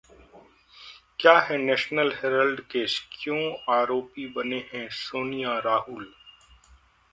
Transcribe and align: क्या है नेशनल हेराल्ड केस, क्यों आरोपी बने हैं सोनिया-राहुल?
क्या 1.19 1.39
है 1.39 1.57
नेशनल 1.57 2.11
हेराल्ड 2.11 2.61
केस, 2.61 3.07
क्यों 3.11 3.75
आरोपी 3.75 4.27
बने 4.27 4.69
हैं 4.73 4.89
सोनिया-राहुल? 4.89 6.13